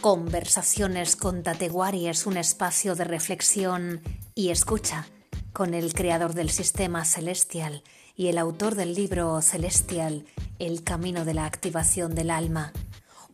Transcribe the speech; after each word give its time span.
Conversaciones 0.00 1.16
con 1.16 1.42
Tatewari 1.42 2.06
es 2.06 2.26
un 2.26 2.36
espacio 2.36 2.94
de 2.94 3.02
reflexión 3.02 4.00
y 4.36 4.50
escucha 4.50 5.08
con 5.52 5.74
el 5.74 5.92
creador 5.92 6.34
del 6.34 6.50
sistema 6.50 7.04
celestial 7.04 7.82
y 8.14 8.28
el 8.28 8.38
autor 8.38 8.76
del 8.76 8.94
libro 8.94 9.42
Celestial, 9.42 10.24
El 10.60 10.84
camino 10.84 11.24
de 11.24 11.34
la 11.34 11.46
activación 11.46 12.14
del 12.14 12.30
alma. 12.30 12.72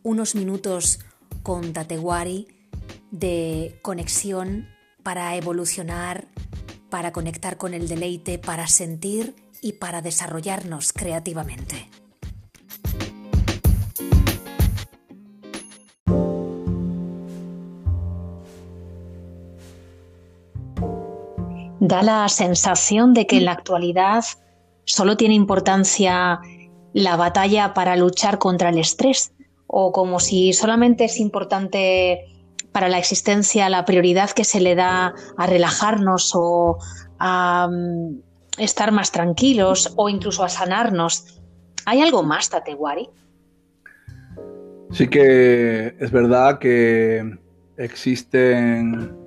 Unos 0.01 0.33
minutos 0.33 1.01
con 1.43 1.71
Tatewari 1.71 2.47
de 3.11 3.77
conexión 3.83 4.67
para 5.03 5.35
evolucionar, 5.35 6.29
para 6.89 7.11
conectar 7.11 7.57
con 7.57 7.75
el 7.75 7.87
deleite, 7.87 8.39
para 8.39 8.67
sentir 8.67 9.35
y 9.61 9.73
para 9.73 10.01
desarrollarnos 10.01 10.93
creativamente. 10.93 11.91
Da 21.87 22.01
la 22.01 22.27
sensación 22.29 23.13
de 23.13 23.27
que 23.27 23.37
en 23.37 23.45
la 23.45 23.51
actualidad 23.51 24.23
solo 24.85 25.17
tiene 25.17 25.35
importancia 25.35 26.39
la 26.93 27.15
batalla 27.15 27.75
para 27.75 27.95
luchar 27.95 28.39
contra 28.39 28.69
el 28.69 28.79
estrés 28.79 29.33
o 29.67 29.91
como 29.91 30.19
si 30.19 30.51
solamente 30.53 31.05
es 31.05 31.19
importante 31.19 32.25
para 32.71 32.89
la 32.89 32.97
existencia 32.97 33.69
la 33.69 33.85
prioridad 33.85 34.31
que 34.31 34.45
se 34.45 34.61
le 34.61 34.73
da 34.73 35.13
a 35.37 35.45
relajarnos 35.45 36.31
o 36.33 36.79
a 37.19 37.67
mm, 37.71 38.19
estar 38.57 38.91
más 38.91 39.11
tranquilos 39.11 39.93
o 39.95 40.09
incluso 40.09 40.43
a 40.43 40.49
sanarnos. 40.49 41.39
¿Hay 41.85 42.01
algo 42.01 42.23
más, 42.23 42.49
Tatewari? 42.49 43.09
Sí 44.89 45.07
que 45.07 45.95
es 45.99 46.11
verdad 46.11 46.57
que 46.57 47.37
existen, 47.77 49.24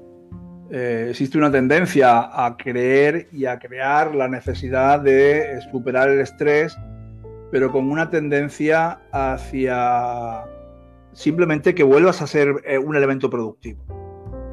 eh, 0.71 1.09
existe 1.11 1.39
una 1.39 1.51
tendencia 1.51 2.45
a 2.45 2.57
creer 2.57 3.29
y 3.33 3.47
a 3.47 3.59
crear 3.59 4.15
la 4.15 4.29
necesidad 4.29 5.01
de 5.01 5.61
superar 5.71 6.11
el 6.11 6.21
estrés, 6.21 6.77
pero 7.51 7.73
con 7.73 7.91
una 7.91 8.11
tendencia 8.11 9.01
hacia 9.13 10.45
simplemente 11.13 11.75
que 11.75 11.83
vuelvas 11.83 12.23
a 12.23 12.27
ser 12.27 12.63
eh, 12.65 12.79
un 12.79 12.95
elemento 12.95 13.31
productivo. 13.31 13.83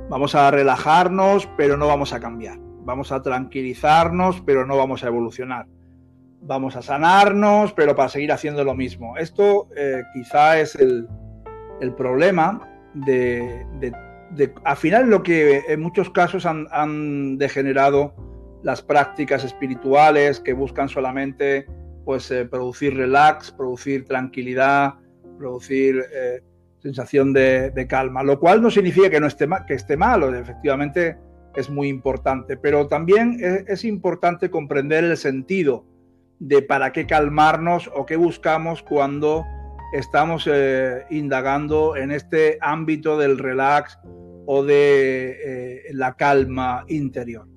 Vamos 0.10 0.36
a 0.36 0.50
relajarnos, 0.52 1.50
pero 1.58 1.78
no 1.78 1.88
vamos 1.88 2.14
a 2.14 2.20
cambiar. 2.20 2.58
Vamos 2.86 3.12
a 3.12 3.22
tranquilizarnos, 3.22 4.42
pero 4.42 4.66
no 4.66 4.78
vamos 4.78 5.04
a 5.04 5.08
evolucionar. 5.08 5.68
Vamos 6.42 6.76
a 6.76 6.82
sanarnos, 6.82 7.74
pero 7.74 7.96
para 7.96 8.10
seguir 8.10 8.32
haciendo 8.32 8.64
lo 8.64 8.76
mismo. 8.76 9.18
Esto 9.18 9.68
eh, 9.76 10.04
quizá 10.14 10.60
es 10.60 10.76
el, 10.76 11.08
problema 11.98 12.68
de, 12.94 13.66
al 14.64 14.78
final 14.78 15.09
lo 15.09 15.23
que 15.23 15.64
en 15.68 15.81
muchos 15.81 16.09
casos 16.09 16.45
han, 16.45 17.38
degenerado 17.38 18.16
las 18.64 18.81
prácticas 18.81 19.44
espirituales 19.44 20.40
que 20.40 20.54
buscan 20.54 20.90
solamente 20.90 21.68
pues, 22.04 22.31
eh, 22.31 22.46
producir 22.46 22.96
relax, 22.96 23.52
producir 23.52 24.06
tranquilidad, 24.06 24.96
producir 25.38 26.03
sensación 26.81 27.34
de, 27.34 27.86
calma, 27.90 28.22
lo 28.23 28.40
cual 28.40 28.62
no 28.62 28.70
significa 28.70 29.09
que 29.09 29.20
no 29.20 29.28
esté, 29.28 29.48
que 29.68 29.73
esté 29.73 29.98
malo, 29.98 30.34
efectivamente 30.36 31.18
es 31.56 31.70
muy 31.70 31.88
importante, 31.88 32.58
pero 32.58 32.88
también 32.88 33.38
es, 33.68 33.86
importante 33.86 34.50
comprender 34.50 35.03
el 35.03 35.18
sentido 35.18 35.86
de 36.40 36.62
para 36.62 36.92
qué 36.92 37.08
calmarnos 37.08 37.90
o 37.96 38.06
qué 38.06 38.18
buscamos 38.18 38.84
cuando 38.84 39.46
estamos 39.94 40.50
eh, 40.52 41.05
indagando 41.09 41.95
en 41.95 42.11
este 42.11 42.58
ámbito 42.61 43.17
del 43.17 43.38
relax 43.38 44.00
o 44.45 44.64
de 44.64 45.38
eh, 45.44 45.84
la 45.94 46.16
calma 46.16 46.85
interior. 46.88 47.47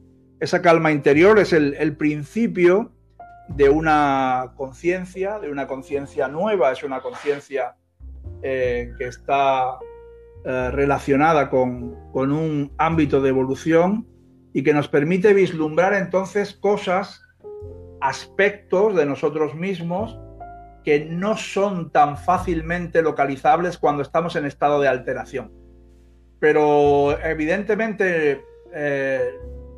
Esa 0.40 0.62
calma 0.62 0.92
interior 0.92 1.38
es 1.38 1.52
el, 1.52 1.96
principio 1.96 2.92
de 3.48 3.68
una 3.68 4.52
conciencia, 4.56 5.38
de 5.40 5.50
una 5.50 5.66
conciencia 5.66 6.28
nueva, 6.28 6.70
es 6.70 6.84
una 6.84 7.00
conciencia 7.00 7.74
eh, 8.42 8.92
que 8.98 9.06
está 9.06 9.78
relacionada 10.44 11.50
con, 11.50 11.96
un 12.14 12.72
ámbito 12.78 13.20
de 13.20 13.28
evolución 13.28 14.06
y 14.54 14.62
que 14.62 14.72
nos 14.72 14.88
permite 14.88 15.34
vislumbrar 15.34 15.92
entonces 15.92 16.54
cosas, 16.54 17.20
aspectos 18.00 18.94
de 18.94 19.04
nosotros 19.04 19.54
mismos 19.54 20.16
que 20.88 21.04
no 21.04 21.36
son 21.36 21.90
tan 21.90 22.16
fácilmente 22.16 23.02
localizables 23.02 23.76
cuando 23.76 24.00
estamos 24.00 24.36
en 24.36 24.46
estado 24.46 24.80
de 24.80 24.88
alteración. 24.88 25.52
Pero 26.40 27.20
evidentemente, 27.22 28.42
eh, 28.72 29.34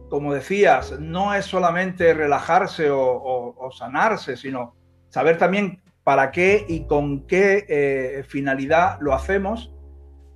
como 0.09 0.33
decías, 0.33 1.01
no 1.01 1.35
es 1.35 1.47
solamente 1.47 2.15
relajarse 2.15 2.91
o 2.93 3.71
sanarse, 3.77 4.37
sino 4.37 4.77
saber 5.09 5.37
también 5.37 5.83
para 6.05 6.31
qué 6.31 6.65
y 6.69 6.87
con 6.87 7.27
qué 7.27 7.67
eh, 7.69 8.23
finalidad 8.29 8.99
lo 9.01 9.13
hacemos. 9.13 9.75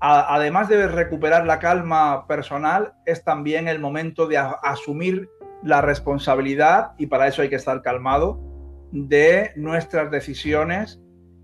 además 0.01 0.69
de 0.69 0.89
recuperar 0.89 1.47
la 1.47 1.61
calma 1.61 2.27
personal, 2.27 2.95
es 3.07 3.23
también 3.23 3.69
el 3.69 3.79
momento 3.79 4.27
de 4.27 4.39
asumir 4.39 5.31
la 5.63 5.83
responsabilidad, 5.83 6.95
y 6.99 7.07
para 7.07 7.29
eso 7.29 7.43
hay 7.43 7.49
que 7.49 7.55
estar 7.55 7.81
calmado, 7.81 8.54
de 8.95 9.51
nuestras 9.57 10.09
decisiones 10.11 11.01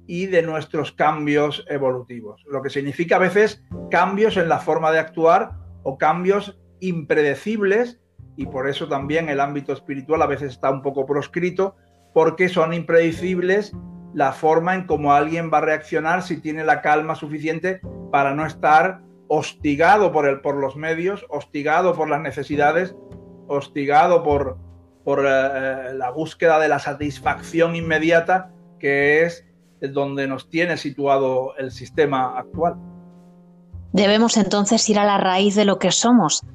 y 0.07 0.27
de 0.27 0.43
nuestros 0.43 0.93
cambios 0.93 1.65
evolutivos. 1.69 2.43
Lo 2.49 2.63
que 2.63 2.71
significa 2.71 3.17
a 3.17 3.19
veces 3.21 3.63
cambios 3.91 4.37
en 4.37 4.49
la 4.49 4.61
forma 4.61 4.93
de 4.93 5.01
actuar 5.01 5.53
o 5.83 5.99
cambios 5.99 6.61
impredecibles, 6.79 8.01
y 8.37 8.47
por 8.47 8.69
eso 8.69 8.89
también 8.89 9.29
el 9.29 9.41
ámbito 9.41 9.73
espiritual 9.73 10.23
a 10.23 10.27
veces 10.27 10.53
está 10.53 10.71
un 10.71 10.81
poco 10.81 11.05
proscrito, 11.07 11.75
porque 12.15 12.49
son 12.49 12.73
impredecibles 12.73 13.73
la 14.15 14.33
forma 14.33 14.75
en 14.75 14.87
cómo 14.87 15.13
alguien 15.13 15.51
va 15.53 15.59
a 15.59 15.63
reaccionar 15.63 16.23
si 16.23 16.41
tiene 16.41 16.65
la 16.65 16.83
calma 16.83 17.17
suficiente 17.17 17.81
para 18.13 18.33
no 18.33 18.47
estar 18.47 19.03
hostigado 19.29 20.13
por, 20.13 20.27
el, 20.27 20.41
por 20.41 20.55
los 20.55 20.77
medios, 20.77 21.27
hostigado 21.29 21.95
por 21.95 22.09
las 22.09 22.21
necesidades, 22.21 22.97
hostigado 23.49 24.23
por, 24.23 24.59
por 25.11 25.27
eh, 25.27 25.29
eh, 25.29 25.95
la 25.95 26.11
búsqueda 26.11 26.61
de 26.61 26.69
la 26.69 26.79
satisfacción 26.79 27.75
inmediata 27.75 28.53
que 28.79 29.25
es 29.25 29.45
donde 29.81 30.29
nos 30.29 30.49
tiene 30.49 30.77
situado 30.77 31.57
el 31.59 31.73
sistema 31.73 32.39
actual. 32.39 32.77
Debemos 33.93 34.37
entonces 34.37 34.89
ir 34.89 35.01
a 35.01 35.05
la 35.05 35.19
raíz 35.19 35.57
de 35.57 35.65
lo 35.65 35.81
que 35.81 35.91
somos 35.91 36.47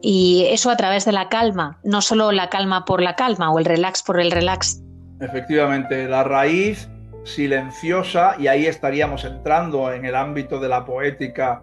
y 0.00 0.46
eso 0.48 0.70
a 0.70 0.76
través 0.78 1.04
de 1.04 1.12
la 1.12 1.28
calma, 1.28 1.80
no 1.84 2.00
solo 2.00 2.32
la 2.32 2.48
calma 2.48 2.86
por 2.86 3.02
la 3.02 3.14
calma 3.14 3.52
o 3.52 3.58
el 3.58 3.66
relax 3.66 4.02
por 4.02 4.18
el 4.18 4.30
relax. 4.30 4.82
Efectivamente, 5.20 6.08
la 6.08 6.24
raíz 6.24 6.88
silenciosa 7.24 8.36
y 8.38 8.46
ahí 8.46 8.64
estaríamos 8.64 9.24
entrando 9.24 9.92
en 9.92 10.06
el 10.06 10.14
ámbito 10.14 10.60
de 10.60 10.70
la 10.70 10.86
poética 10.86 11.62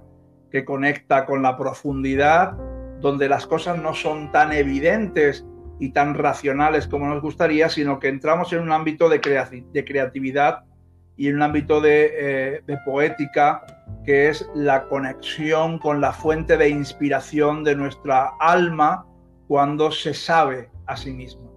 que 0.52 0.64
conecta 0.64 1.26
con 1.26 1.42
la 1.42 1.58
profundidad, 1.58 2.52
donde 3.00 3.30
las 3.30 3.48
cosas 3.48 3.80
no 3.80 3.96
son 3.96 4.32
tan 4.32 4.54
evidentes 4.54 5.44
y 5.80 5.90
tan 5.90 6.14
racionales 6.16 6.88
como 6.88 7.08
nos 7.08 7.22
gustaría, 7.22 7.70
sino 7.70 8.00
que 8.00 8.08
entramos 8.08 8.54
en 8.54 8.62
un 8.62 8.72
ámbito 8.72 9.10
de, 9.10 9.20
creatividad 9.22 10.64
y 11.18 11.28
en 11.28 11.36
un 11.36 11.42
ámbito 11.42 11.82
de, 11.82 12.12
eh, 12.14 12.62
de, 12.66 12.78
poética 12.86 13.66
que 14.06 14.30
es 14.30 14.50
la 14.54 14.88
conexión 14.88 15.80
con 15.80 16.02
la 16.02 16.14
fuente 16.14 16.58
de 16.58 16.70
inspiración 16.70 17.64
de 17.64 17.76
nuestra 17.76 18.32
alma 18.40 19.06
cuando 19.48 19.92
se 19.92 20.14
sabe 20.14 20.70
a 20.88 20.96
sí 20.96 21.12
mismo. 21.12 21.52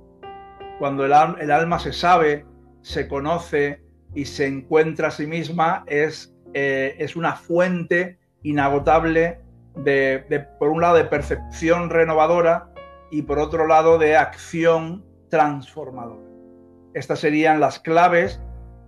Cuando 0.78 1.04
el, 1.04 1.12
el 1.40 1.50
alma 1.50 1.78
se 1.78 1.92
sabe, 1.92 2.46
se 2.82 3.08
conoce, 3.08 3.82
y 4.14 4.24
se 4.24 4.46
encuentra 4.46 5.08
a 5.08 5.10
sí 5.10 5.26
misma 5.26 5.84
es, 5.86 6.34
eh, 6.54 6.96
es 6.98 7.16
una 7.16 7.34
fuente 7.34 8.18
inagotable 8.42 9.40
de, 9.76 10.46
por 10.58 10.70
un 10.70 10.80
lado, 10.80 10.96
de 10.96 11.04
percepción 11.04 11.90
renovadora 11.90 12.67
y 13.10 13.22
por 13.22 13.38
otro 13.38 13.66
lado, 13.66 13.98
de 13.98 14.16
acción 14.16 15.04
transformadora. 15.30 16.26
Estas 16.94 17.20
serían 17.20 17.60
las 17.60 17.78
claves 17.78 18.40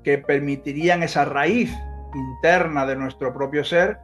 que 0.03 0.19
permitirían 0.19 1.03
esa 1.03 1.25
raíz 1.25 1.73
interna 2.15 2.87
de 2.87 2.97
nuestro 2.97 3.33
propio 3.33 3.65
ser 3.65 3.99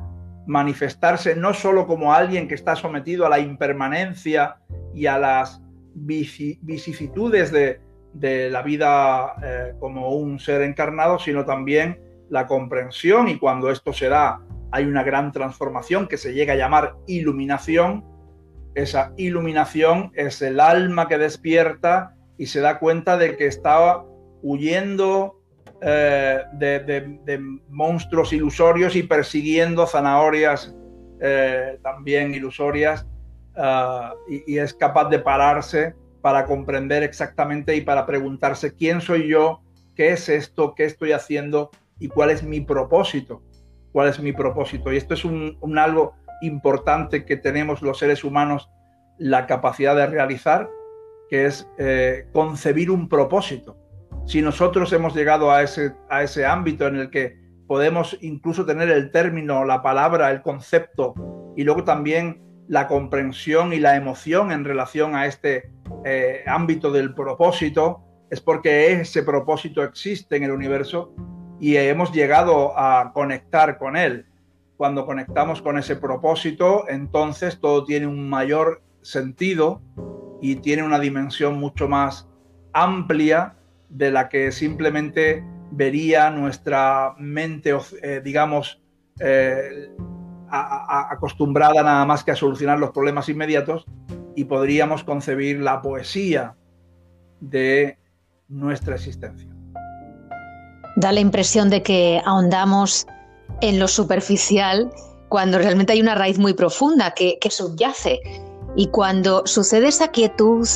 manifestarse 0.46 1.34
no 1.34 1.52
solo 1.54 1.86
como 1.86 2.12
alguien 2.12 2.46
que 2.46 2.54
está 2.54 2.76
sometido 2.76 3.26
a 3.26 3.28
la 3.28 3.40
impermanencia 3.40 4.58
y 4.94 5.06
a 5.06 5.18
las 5.18 5.60
vicisitudes 5.94 7.50
de, 7.50 7.80
de 8.12 8.50
la 8.50 8.62
vida 8.62 9.34
eh, 9.42 9.74
como 9.80 10.10
un 10.10 10.38
ser 10.38 10.62
encarnado, 10.62 11.18
sino 11.18 11.44
también 11.44 12.00
la 12.28 12.46
comprensión 12.46 13.28
y 13.28 13.38
cuando 13.38 13.70
esto 13.70 13.92
se 13.92 14.08
da 14.08 14.40
hay 14.72 14.84
una 14.84 15.02
gran 15.02 15.32
transformación 15.32 16.08
que 16.08 16.16
se 16.16 16.32
llega 16.34 16.54
a 16.54 16.56
llamar 16.56 16.96
iluminación. 17.06 18.04
Esa 18.76 19.14
iluminación 19.16 20.12
es 20.14 20.42
el 20.42 20.60
alma 20.60 21.08
que 21.08 21.16
despierta 21.16 22.14
y 22.36 22.46
se 22.46 22.60
da 22.60 22.78
cuenta 22.78 23.16
de 23.16 23.36
que 23.36 23.46
estaba 23.46 24.04
huyendo 24.42 25.40
eh, 25.80 26.42
de, 26.52 27.40
monstruos 27.70 28.34
ilusorios 28.34 28.94
y 28.94 29.02
persiguiendo 29.02 29.86
zanahorias 29.86 30.74
eh, 31.20 31.78
también 31.82 32.34
ilusorias 32.34 33.06
ah, 33.56 34.12
y, 34.28 34.58
es 34.58 34.74
capaz 34.74 35.08
de 35.08 35.20
pararse 35.20 35.94
para 36.20 36.44
comprender 36.44 37.02
exactamente 37.02 37.74
y 37.76 37.80
para 37.80 38.04
preguntarse 38.04 38.74
quién 38.74 39.00
soy 39.00 39.26
yo, 39.26 39.62
qué 39.94 40.10
es 40.10 40.28
esto, 40.28 40.74
qué 40.74 40.84
estoy 40.84 41.12
haciendo 41.12 41.70
y 41.98 42.08
cuál 42.08 42.28
es 42.28 42.42
mi 42.42 42.60
propósito, 42.60 43.42
cuál 43.92 44.08
es 44.08 44.20
mi 44.20 44.32
propósito. 44.32 44.92
Y 44.92 44.98
esto 44.98 45.14
es 45.14 45.24
un, 45.24 45.78
algo 45.78 46.14
importante 46.42 47.24
que 47.24 47.36
tenemos 47.36 47.82
los 47.82 47.98
seres 47.98 48.24
humanos 48.24 48.70
la 49.18 49.46
capacidad 49.46 49.96
de 49.96 50.06
realizar, 50.06 50.68
que 51.30 51.46
es 51.46 51.68
eh, 51.78 52.28
concebir 52.32 52.90
un 52.90 53.08
propósito 53.08 53.76
si 54.26 54.42
nosotros 54.42 54.92
hemos 54.92 55.14
llegado 55.14 55.52
a 55.52 55.62
ese, 55.62 55.94
a 56.10 56.22
ese 56.22 56.44
ámbito 56.44 56.86
en 56.88 56.96
el 56.96 57.10
que 57.10 57.38
podemos 57.68 58.18
incluso 58.20 58.66
tener 58.66 58.90
el 58.90 59.12
término, 59.12 59.64
la 59.64 59.82
palabra, 59.82 60.30
el 60.30 60.42
concepto 60.42 61.14
y 61.56 61.62
luego 61.62 61.84
también 61.84 62.42
la 62.68 62.88
comprensión 62.88 63.72
y 63.72 63.78
la 63.78 63.96
emoción 63.96 64.50
en 64.50 64.64
relación 64.64 65.14
a 65.14 65.26
este 65.26 65.70
eh, 66.04 66.42
ámbito 66.46 66.90
del 66.90 67.14
propósito, 67.14 68.02
es 68.28 68.40
porque 68.40 68.92
ese 68.92 69.22
propósito 69.22 69.84
existe 69.84 70.36
en 70.36 70.42
el 70.42 70.50
universo 70.50 71.14
y 71.60 71.76
hemos 71.76 72.12
llegado 72.12 72.76
a 72.76 73.12
conectar 73.14 73.78
con 73.78 73.96
él. 73.96 74.26
Cuando 74.76 75.06
conectamos 75.06 75.62
con 75.62 75.78
ese 75.78 75.96
propósito, 75.96 76.88
entonces 76.88 77.58
todo 77.60 77.84
tiene 77.84 78.06
un 78.06 78.28
mayor 78.28 78.82
sentido 79.02 79.80
y 80.42 80.56
tiene 80.56 80.82
una 80.82 80.98
dimensión 80.98 81.58
mucho 81.58 81.88
más 81.88 82.28
amplia 82.72 83.56
de 83.88 84.10
la 84.10 84.28
que 84.28 84.52
simplemente 84.52 85.44
vería 85.70 86.30
nuestra 86.30 87.14
mente, 87.18 87.74
eh, 88.02 88.20
digamos, 88.22 88.82
eh, 89.20 89.90
acostumbrada 90.48 91.82
nada 91.82 92.04
más 92.04 92.22
que 92.22 92.32
a 92.32 92.36
solucionar 92.36 92.78
los 92.78 92.90
problemas 92.90 93.28
inmediatos 93.28 93.86
y 94.34 94.44
podríamos 94.44 95.02
concebir 95.02 95.60
la 95.60 95.80
poesía 95.80 96.54
de 97.40 97.98
nuestra 98.48 98.94
existencia. 98.94 99.48
Da 100.96 101.12
la 101.12 101.20
impresión 101.20 101.68
de 101.68 101.82
que 101.82 102.22
ahondamos 102.24 103.06
en 103.60 103.78
lo 103.78 103.88
superficial 103.88 104.90
cuando 105.28 105.58
realmente 105.58 105.92
hay 105.92 106.00
una 106.00 106.14
raíz 106.14 106.38
muy 106.38 106.54
profunda 106.54 107.12
que, 107.12 107.38
subyace. 107.50 108.20
Y 108.76 108.88
cuando 108.88 109.46
sucede 109.46 109.88
esa 109.88 110.08
quietud 110.08 110.68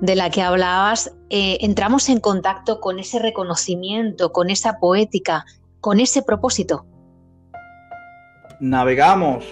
de 0.00 0.14
la 0.14 0.30
que 0.30 0.42
hablabas, 0.42 1.12
eh, 1.30 1.58
entramos 1.60 2.08
en 2.08 2.20
contacto 2.20 2.80
con 2.80 2.98
ese 2.98 3.18
reconocimiento, 3.18 4.32
con 4.32 4.50
esa 4.50 4.78
poética, 4.78 5.44
con 5.80 5.98
ese 5.98 6.22
propósito. 6.22 6.84
Navegamos 8.60 9.44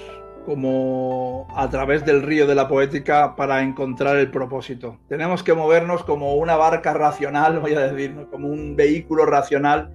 como 0.45 1.49
a 1.57 1.69
través 1.71 2.05
del 2.05 2.23
río 2.23 2.47
de 2.47 2.55
la 2.55 2.69
poética 2.69 3.35
para 3.35 3.63
encontrar 3.63 4.17
el 4.17 4.31
propósito. 4.31 4.99
Tenemos 5.09 5.43
que 5.43 5.55
movernos 5.55 6.05
como 6.05 6.35
una 6.37 6.57
barca 6.57 6.93
racional, 6.95 7.59
voy 7.61 7.75
a 7.75 7.93
decir, 7.93 8.29
como 8.31 8.49
un 8.49 8.77
vehículo 8.77 9.27
racional 9.27 9.91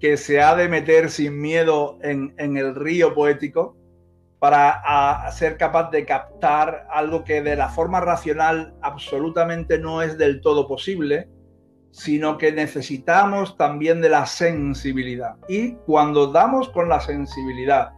que 0.00 0.16
se 0.16 0.40
ha 0.40 0.54
de 0.56 0.68
meter 0.68 1.10
sin 1.10 1.40
miedo 1.40 1.98
en, 2.02 2.34
en 2.38 2.56
el 2.56 2.74
río 2.74 3.14
poético 3.14 3.76
para 4.40 5.30
ser 5.32 5.58
capaz 5.58 5.90
de 5.90 6.06
captar 6.06 6.86
algo 6.90 7.24
que 7.24 7.42
de 7.42 7.56
la 7.56 7.68
forma 7.68 8.00
racional 8.00 8.74
absolutamente 8.80 9.78
no 9.78 10.00
es 10.00 10.16
del 10.16 10.40
todo 10.40 10.66
posible, 10.66 11.28
sino 11.90 12.38
que 12.38 12.50
necesitamos 12.50 13.56
también 13.58 14.00
de 14.00 14.08
la 14.08 14.24
sensibilidad. 14.24 15.36
Y 15.48 15.74
cuando 15.86 16.28
damos 16.28 16.70
con 16.70 16.88
la 16.88 17.00
sensibilidad, 17.00 17.92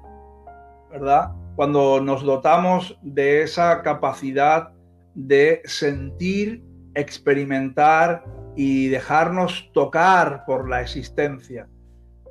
¿verdad? 0.91 1.31
Cuando 1.55 2.01
nos 2.01 2.25
dotamos 2.25 2.99
de 3.03 3.43
esa 3.43 3.83
capacidad 3.83 4.73
de 5.15 5.63
sentir, 5.65 6.65
experimentar 6.95 8.25
y 8.57 8.89
dejarnos 8.89 9.71
tocar 9.73 10.45
por 10.45 10.69
la 10.69 10.81
existencia, 10.81 11.69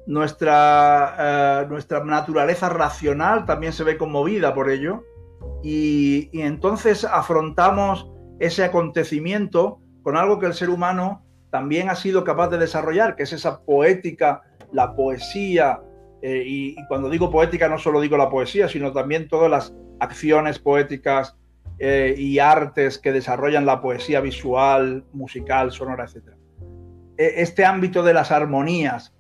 nuestra, 0.08 1.16
eh, 1.64 1.68
nuestra 1.70 2.04
naturaleza 2.04 2.70
racional 2.70 3.46
también 3.46 3.74
se 3.74 3.84
ve 3.84 3.98
conmovida 3.98 4.54
por 4.54 4.70
ello 4.70 5.04
y, 5.64 6.30
entonces 6.34 7.06
afrontamos 7.06 8.10
ese 8.40 8.64
acontecimiento 8.64 9.80
con 10.04 10.18
algo 10.18 10.40
que 10.40 10.48
el 10.48 10.54
ser 10.54 10.70
humano 10.70 11.24
también 11.52 11.90
ha 11.90 11.96
sido 11.96 12.24
capaz 12.24 12.50
de 12.50 12.58
desarrollar, 12.58 13.16
que 13.16 13.24
es 13.24 13.34
esa 13.34 13.62
poética, 13.62 14.42
la 14.72 14.96
poesía, 14.96 15.82
eh, 16.22 16.44
y, 16.46 16.76
cuando 16.88 17.10
digo 17.10 17.30
poética 17.30 17.68
no 17.68 17.78
solo 17.78 18.02
digo 18.02 18.18
la 18.18 18.30
poesía, 18.30 18.68
sino 18.68 18.92
también 18.94 19.28
todas 19.28 19.52
las 19.52 19.74
acciones 20.00 20.60
poéticas 20.60 21.36
eh, 21.78 22.16
y 22.18 22.40
artes 22.40 22.98
que 22.98 23.12
desarrollan 23.12 23.66
la 23.66 23.82
poesía 23.82 24.22
visual, 24.22 25.04
musical, 25.14 25.72
sonora, 25.72 26.06
etc. 26.06 26.36
E, 27.18 27.42
este 27.42 27.66
ámbito 27.66 28.02
de 28.04 28.14
las 28.14 28.32
armonías, 28.32 29.14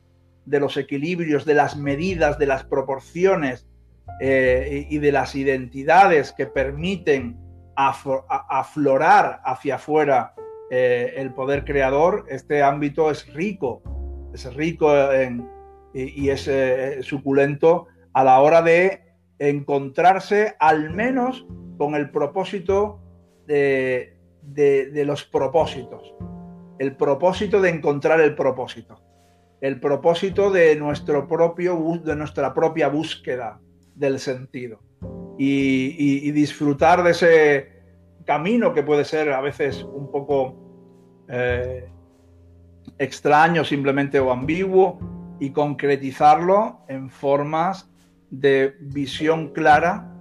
de 0.51 0.59
los 0.59 0.75
equilibrios, 0.75 1.45
de 1.45 1.53
las 1.53 1.77
medidas, 1.77 2.38
de 2.38 2.45
las 2.45 2.65
proporciones 2.65 3.65
eh, 4.19 4.86
y 4.89 4.98
de 4.98 5.13
las 5.13 5.33
identidades 5.33 6.33
que 6.33 6.45
permiten 6.45 7.39
aflorar 7.75 9.39
hacia 9.45 9.75
afuera 9.75 10.33
eh, 10.69 11.13
el 11.15 11.33
poder 11.33 11.63
creador, 11.63 12.25
este 12.27 12.62
ámbito 12.62 13.09
es 13.09 13.33
rico, 13.33 13.81
es 14.33 14.53
rico 14.53 14.92
y, 15.94 16.30
es 16.30 16.48
eh, 16.50 17.00
suculento 17.01 17.88
a 18.12 18.25
la 18.25 18.42
hora 18.42 18.62
de 18.62 19.03
encontrarse 19.39 20.56
al 20.59 20.89
menos 20.89 21.48
con 21.77 21.95
el 21.95 22.12
propósito 22.12 23.00
de 23.48 25.03
los 25.06 25.24
propósitos, 25.24 26.13
el 26.77 26.98
propósito 26.98 27.62
de 27.62 27.69
encontrar 27.69 28.19
el 28.19 28.36
propósito 28.36 29.11
el 29.62 29.80
propósito 29.80 30.50
de, 30.50 30.75
nuestro 30.75 31.28
propio, 31.28 32.02
de 32.04 32.16
nuestra 32.16 32.54
propia 32.54 32.88
búsqueda 32.90 33.60
del 33.96 34.19
sentido. 34.19 34.81
Y, 35.38 36.31
disfrutar 36.31 37.04
de 37.04 37.12
ese 37.12 37.69
camino 38.25 38.74
que 38.74 38.84
puede 38.84 39.06
ser 39.06 39.31
a 39.31 39.42
veces 39.42 39.84
un 39.84 40.12
poco 40.12 40.56
eh, 41.28 41.88
extraño 42.98 43.63
simplemente 43.63 44.19
o 44.19 44.31
ambiguo 44.31 45.00
y 45.40 45.52
concretizarlo 45.52 46.82
en 46.88 47.10
formas 47.10 47.89
de 48.30 48.75
visión 48.80 49.50
clara, 49.50 50.12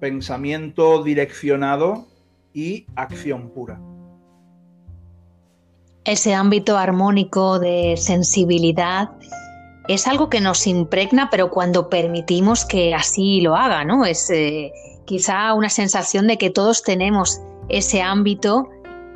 pensamiento 0.00 1.02
direccionado 1.02 2.06
y 2.52 2.86
acción 2.94 3.50
pura 3.50 3.80
ese 6.08 6.32
ámbito 6.32 6.78
armónico 6.78 7.58
de 7.58 7.96
sensibilidad 7.98 9.10
es 9.88 10.06
algo 10.06 10.30
que 10.30 10.40
nos 10.40 10.66
impregna, 10.66 11.28
pero 11.30 11.50
cuando 11.50 11.90
permitimos 11.90 12.64
que 12.64 12.94
así 12.94 13.40
lo 13.42 13.56
haga, 13.56 13.84
¿no? 13.84 14.06
Es 14.06 14.30
eh, 14.30 14.72
quizá 15.06 15.52
una 15.52 15.68
sensación 15.68 16.26
de 16.26 16.38
que 16.38 16.50
todos 16.50 16.82
tenemos 16.82 17.40
ese 17.68 18.00
ámbito 18.00 18.68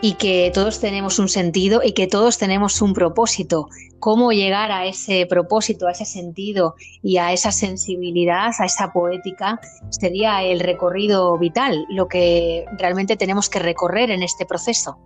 y 0.03 0.15
que 0.15 0.51
todos 0.53 0.81
tenemos 0.81 1.19
un 1.19 1.29
sentido 1.29 1.81
y 1.83 1.93
que 1.93 2.07
todos 2.07 2.37
tenemos 2.37 2.83
un 2.83 2.93
propósito. 2.93 3.69
Cómo 3.99 4.33
llegar 4.33 4.71
a 4.71 4.85
ese 4.85 5.27
propósito, 5.27 5.87
a 5.87 5.93
ese 5.93 6.05
sentido 6.05 6.75
y 7.03 7.17
a 7.17 7.33
esa 7.33 7.53
sensibilidad, 7.53 8.51
a 8.59 8.67
esa 8.67 8.93
poética, 8.93 9.61
sería 9.91 10.43
el 10.43 10.61
recorrido 10.61 11.39
vital, 11.39 11.87
lo 11.89 12.09
que 12.09 12.67
realmente 12.79 13.17
tenemos 13.17 13.49
que 13.49 13.61
recorrer 13.61 14.11
en 14.11 14.23
este 14.23 14.45
proceso. 14.45 14.99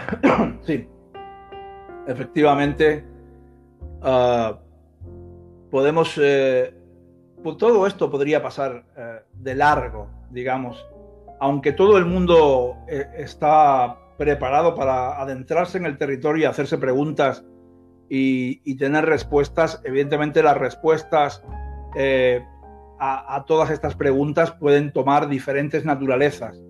sí, 0.66 0.88
efectivamente, 2.06 3.04
ah, 4.02 4.58
podemos, 5.70 6.18
eh, 6.20 6.74
todo 7.58 7.86
esto 7.86 8.10
podría 8.10 8.42
pasar 8.42 8.84
eh, 8.96 9.20
de 9.34 9.54
largo, 9.54 10.08
digamos, 10.30 10.84
aunque 11.40 11.72
todo 11.72 11.98
el 11.98 12.04
mundo 12.04 12.76
eh, 12.88 13.06
está 13.16 13.98
preparado 14.16 14.74
para 14.74 15.20
adentrarse 15.20 15.78
en 15.78 15.86
el 15.86 15.98
territorio 15.98 16.42
y 16.42 16.44
hacerse 16.44 16.78
preguntas 16.78 17.44
y, 18.08 18.76
tener 18.76 19.06
respuestas, 19.06 19.80
evidentemente 19.84 20.42
las 20.42 20.58
respuestas 20.58 21.42
a 22.98 23.44
todas 23.46 23.70
estas 23.70 23.94
preguntas 23.94 24.52
pueden 24.52 24.92
tomar 24.92 25.28
diferentes 25.28 25.86
naturalezas 25.86 26.60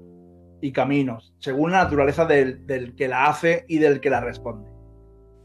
y 0.62 0.70
caminos, 0.72 1.34
según 1.40 1.72
la 1.72 1.82
naturaleza 1.82 2.24
del, 2.24 2.94
que 2.96 3.08
la 3.08 3.26
hace 3.26 3.66
y 3.68 3.78
del 3.78 4.00
que 4.00 4.08
la 4.08 4.20
responde. 4.20 4.70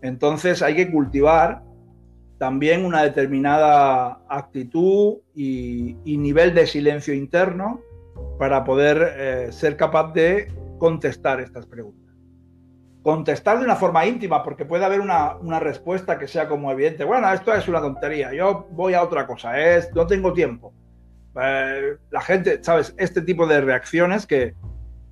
Entonces 0.02 0.62
hay 0.62 0.76
que 0.76 0.92
cultivar 0.92 1.64
también 2.38 2.86
una 2.86 3.02
determinada 3.02 4.22
actitud 4.30 5.16
y, 5.34 5.98
nivel 6.06 6.54
de 6.54 6.68
silencio 6.68 7.16
interno 7.16 7.82
para 8.38 8.64
poder 8.64 9.16
eh, 9.18 9.48
ser 9.52 9.76
capaz 9.76 10.14
de 10.14 10.54
contestar 10.78 11.42
estas 11.42 11.66
preguntas. 11.66 12.14
contestar 13.02 13.58
de 13.58 13.64
una 13.64 13.78
forma 13.78 14.06
íntima, 14.06 14.44
porque 14.44 14.66
puede 14.66 14.86
haber 14.86 15.00
una, 15.00 15.60
respuesta 15.60 16.20
que 16.20 16.28
sea 16.28 16.48
como 16.48 16.72
evidente. 16.72 17.06
Bueno, 17.06 17.32
esto 17.34 17.54
es 17.54 17.68
una 17.68 17.80
tontería, 17.80 18.34
yo 18.34 18.68
voy 18.72 18.94
a 18.94 19.02
otra 19.02 19.26
cosa, 19.26 19.60
es, 19.60 19.90
no 19.96 20.06
tengo 20.06 20.32
tiempo. 20.34 20.74
Eh, 21.42 21.98
la 22.12 22.22
gente, 22.22 22.64
¿sabes? 22.64 22.94
Este 22.98 23.22
tipo 23.22 23.48
de 23.48 23.62
reacciones 23.62 24.28
que, 24.28 24.56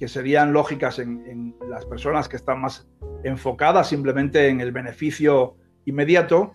serían 0.08 0.54
lógicas 0.54 1.00
en, 1.00 1.56
las 1.68 1.86
personas 1.86 2.28
que 2.28 2.36
están 2.36 2.62
más 2.62 2.88
enfocadas 3.24 3.88
simplemente 3.88 4.50
en 4.50 4.62
el 4.62 4.72
beneficio 4.72 5.56
inmediato, 5.86 6.54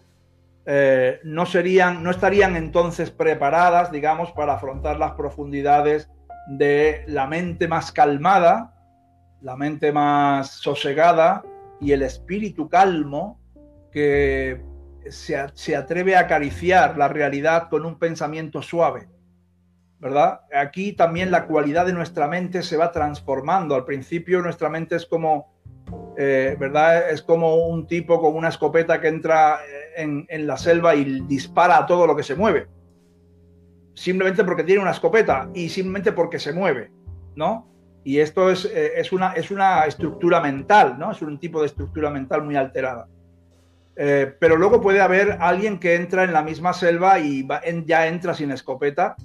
eh, 0.66 1.20
no, 1.24 1.46
serían, 1.46 2.02
no 2.02 2.10
estarían 2.10 2.56
entonces 2.56 3.10
preparadas, 3.10 3.90
digamos, 3.90 4.30
para 4.32 4.54
afrontar 4.54 4.98
las 4.98 5.12
profundidades 5.12 6.10
de 6.48 7.04
la 7.06 7.26
mente 7.26 7.66
más 7.66 7.92
calmada, 7.92 8.74
la 9.40 9.56
mente 9.56 9.90
más 9.92 10.50
sosegada 10.50 11.42
y 11.80 11.92
el 11.92 12.02
espíritu 12.02 12.68
calmo 12.68 13.40
que 13.90 14.62
se, 15.08 15.76
atreve 15.76 16.16
a 16.16 16.20
acariciar 16.20 16.96
la 16.98 17.08
realidad 17.08 17.68
con 17.68 17.86
un 17.86 17.98
pensamiento 17.98 18.62
suave. 18.62 19.08
¿Verdad? 20.00 20.40
Aquí 20.54 20.94
también 20.94 21.30
la 21.30 21.46
cualidad 21.46 21.86
de 21.86 21.92
nuestra 21.92 22.26
mente 22.26 22.62
se 22.62 22.76
va 22.76 22.90
transformando. 22.90 23.74
Al 23.74 23.84
principio 23.84 24.40
nuestra 24.40 24.70
mente 24.70 24.96
es 24.96 25.04
como, 25.04 25.52
eh, 26.16 26.56
¿verdad? 26.58 27.10
Es 27.10 27.22
como 27.22 27.66
un 27.66 27.86
tipo 27.86 28.20
con 28.20 28.34
una 28.34 28.48
escopeta 28.48 28.98
que 29.00 29.08
entra 29.08 29.58
en, 29.96 30.24
en 30.28 30.46
la 30.46 30.56
selva 30.56 30.94
y 30.94 31.20
dispara 31.26 31.76
a 31.76 31.86
todo 31.86 32.06
lo 32.06 32.16
que 32.16 32.22
se 32.22 32.34
mueve. 32.34 32.66
Simplemente 33.92 34.42
porque 34.42 34.64
tiene 34.64 34.80
una 34.80 34.92
escopeta 34.92 35.50
y 35.52 35.68
simplemente 35.68 36.12
porque 36.12 36.38
se 36.38 36.54
mueve, 36.54 36.90
¿no? 37.36 37.70
Y 38.02 38.18
esto 38.18 38.50
es, 38.50 38.64
eh, 38.64 38.92
es, 38.96 39.12
una, 39.12 39.32
es 39.34 39.50
una 39.50 39.84
estructura 39.84 40.40
mental, 40.40 40.98
¿no? 40.98 41.12
Es 41.12 41.20
un 41.20 41.38
tipo 41.38 41.60
de 41.60 41.66
estructura 41.66 42.10
mental 42.10 42.42
muy 42.42 42.56
alterada. 42.56 43.08
Eh, 43.96 44.34
pero 44.38 44.56
luego 44.56 44.80
puede 44.80 45.00
haber 45.02 45.36
alguien 45.40 45.78
que 45.78 45.96
entra 45.96 46.24
en 46.24 46.32
la 46.32 46.42
misma 46.42 46.72
selva 46.72 47.18
y 47.18 47.46
ya 47.84 48.06
entra 48.06 48.32
sin 48.32 48.50
escopeta 48.52 49.16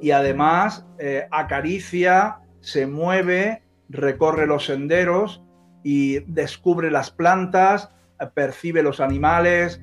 y 0.00 0.10
además 0.10 0.86
eh, 0.98 1.26
acaricia, 1.30 2.38
se 2.60 2.86
mueve, 2.86 3.62
recorre 3.88 4.46
los 4.46 4.66
senderos 4.66 5.42
y 5.82 6.20
descubre 6.20 6.90
las 6.90 7.10
plantas, 7.10 7.90
percibe 8.34 8.82
los 8.82 9.00
animales, 9.00 9.80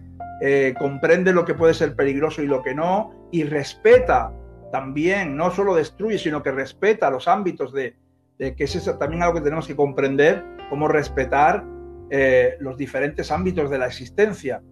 comprende 0.78 1.32
lo 1.32 1.46
que 1.46 1.54
puede 1.54 1.74
ser 1.74 1.96
peligroso 1.96 2.42
y 2.42 2.48
lo 2.48 2.62
que 2.64 2.76
no, 2.76 3.30
y 3.32 3.44
respeta 3.44 4.34
también, 4.74 5.38
no 5.38 5.52
solo 5.52 5.76
destruye, 5.76 6.18
sino 6.18 6.42
que 6.42 6.52
respeta 6.52 7.12
los 7.12 7.28
ámbitos 7.28 7.72
de, 7.72 7.96
que 8.38 8.56
es 8.58 8.98
también 9.00 9.22
algo 9.22 9.36
que 9.36 9.42
tenemos 9.42 9.68
que 9.68 9.76
comprender, 9.76 10.44
cómo 10.70 10.88
respetar 10.88 11.64
eh, 12.10 12.56
los 12.60 12.76
diferentes 12.76 13.32
ámbitos 13.32 13.70
de 13.70 13.78
la 13.78 13.86
existencia. 13.86 14.64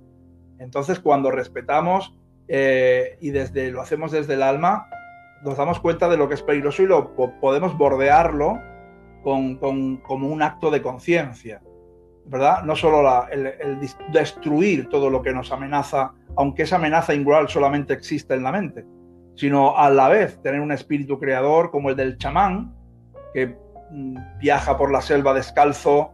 Entonces, 0.58 1.00
cuando 1.00 1.30
respetamos 1.30 2.18
eh, 2.48 3.18
y 3.22 3.30
desde, 3.30 3.70
lo 3.70 3.80
hacemos 3.80 4.12
desde 4.12 4.34
el 4.34 4.42
alma, 4.42 4.88
nos 5.44 5.58
damos 5.58 5.80
cuenta 5.80 6.10
de 6.10 6.18
lo 6.18 6.28
que 6.28 6.36
es 6.36 6.44
peligroso 6.44 6.84
y 6.84 6.88
lo 6.88 7.16
podemos 7.40 7.78
bordearlo 7.78 8.60
con, 9.24 9.58
como 9.58 10.28
un 10.28 10.42
acto 10.42 10.72
de 10.72 10.82
conciencia, 10.82 11.62
¿verdad? 12.26 12.64
No 12.64 12.76
solo 12.76 13.28
el, 13.30 13.80
destruir 14.12 14.90
todo 14.90 15.10
lo 15.10 15.22
que 15.22 15.34
nos 15.34 15.52
amenaza, 15.52 16.14
aunque 16.36 16.64
esa 16.64 16.78
amenaza 16.78 17.14
igual 17.14 17.50
solamente 17.50 17.94
existe 17.94 18.34
en 18.34 18.44
la 18.44 18.52
mente, 18.52 18.86
sino 19.36 19.78
a 19.78 19.90
la 19.90 20.10
vez 20.10 20.42
tener 20.42 20.62
un 20.62 20.72
espíritu 20.72 21.20
creador 21.20 21.72
como 21.72 21.90
el 21.90 21.96
del 21.96 22.18
chamán, 22.18 22.76
que 23.34 23.58
mm, 23.92 24.18
viaja 24.40 24.78
por 24.78 24.92
la 24.92 25.02
selva 25.02 25.34
descalzo 25.34 26.14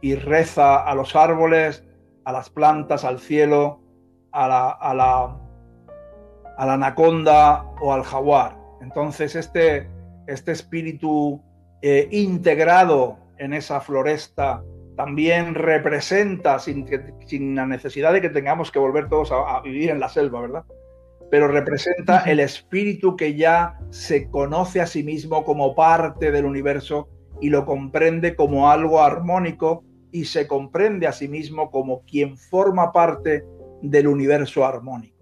y 0.00 0.14
reza 0.14 0.76
a 0.84 0.94
los 0.94 1.16
árboles, 1.16 1.84
a 2.24 2.32
las 2.32 2.50
plantas, 2.50 3.04
al 3.04 3.18
cielo, 3.18 3.80
a 4.32 4.94
la, 4.94 5.36
anaconda 6.58 7.64
o 7.80 7.92
al 7.92 8.02
jaguar. 8.02 8.57
Entonces 8.80 9.34
este, 9.36 9.88
este 10.26 10.52
espíritu 10.52 11.42
eh, 11.82 12.08
integrado 12.10 13.18
en 13.38 13.52
esa 13.52 13.80
floresta 13.80 14.62
también 14.96 15.54
representa, 15.54 16.58
sin, 16.58 16.86
sin, 17.26 17.54
la 17.54 17.66
necesidad 17.66 18.12
de 18.12 18.20
que 18.20 18.30
tengamos 18.30 18.72
que 18.72 18.78
volver 18.78 19.08
todos 19.08 19.30
a 19.32 19.60
vivir 19.60 19.90
en 19.90 20.00
la 20.00 20.08
selva, 20.08 20.40
¿verdad? 20.40 20.64
pero 21.30 21.48
representa 21.48 22.20
el 22.20 22.40
espíritu 22.40 23.16
que 23.16 23.34
ya 23.34 23.78
se 23.90 24.28
conoce 24.30 24.80
a 24.80 24.86
sí 24.86 25.02
mismo 25.02 25.44
como 25.44 25.74
parte 25.74 26.30
del 26.30 26.44
universo 26.44 27.08
y 27.40 27.50
lo 27.50 27.66
comprende 27.66 28.34
como 28.34 28.70
algo 28.70 29.00
armónico 29.00 29.84
y 30.10 30.24
se 30.24 30.46
comprende 30.46 31.06
a 31.06 31.12
sí 31.12 31.28
mismo 31.28 31.70
como 31.70 32.02
quien 32.04 32.36
forma 32.36 32.92
parte 32.92 33.44
del 33.82 34.08
universo 34.08 34.64
armónico. 34.64 35.17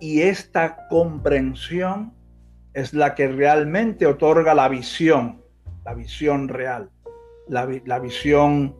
Y 0.00 0.22
esta 0.22 0.88
comprensión 0.88 2.12
es 2.72 2.92
la 2.92 3.14
que 3.14 3.28
realmente 3.28 4.06
otorga 4.06 4.54
la 4.54 4.68
visión, 4.68 5.42
la 5.84 5.94
visión 5.94 6.48
real, 6.48 6.90
la, 7.48 7.98
visión 7.98 8.76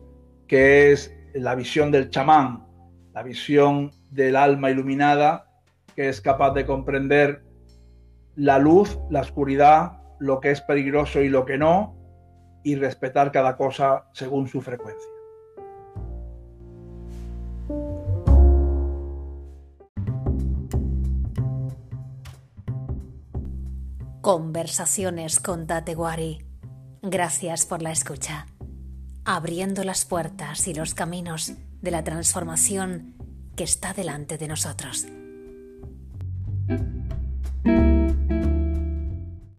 que 0.47 0.91
es 0.91 1.15
la 1.33 1.55
visión 1.55 1.91
del 1.91 2.09
chamán, 2.09 2.65
la 3.13 3.23
visión 3.23 3.91
del 4.11 4.35
alma 4.35 4.69
iluminada 4.69 5.45
que 5.95 6.09
es 6.09 6.19
capaz 6.21 6.51
de 6.53 6.65
comprender 6.65 7.43
la 8.35 8.59
luz, 8.59 8.99
la 9.09 9.21
oscuridad, 9.21 9.93
lo 10.19 10.41
que 10.41 10.51
es 10.51 10.61
peligroso 10.61 11.21
y 11.21 11.29
lo 11.29 11.45
que 11.45 11.57
no, 11.57 11.95
y 12.63 12.75
respetar 12.75 13.31
cada 13.31 13.55
cosa 13.55 14.05
según 14.13 14.47
su 14.47 14.61
frecuencia. 14.61 15.14
Conversaciones 24.25 25.39
con 25.39 25.67
Tatewari. 25.67 26.39
Gracias 27.03 27.67
por 27.67 27.83
la 27.83 27.91
escucha. 27.91 28.47
Abriendo 29.23 29.83
las 29.83 30.05
puertas 30.05 30.67
y 30.67 30.73
los 30.73 30.95
caminos 30.95 31.53
de 31.83 31.91
la 31.91 32.03
transformación 32.03 33.13
que 33.55 33.65
está 33.65 33.93
delante 33.93 34.39
de 34.39 34.47
nosotros. 34.47 35.05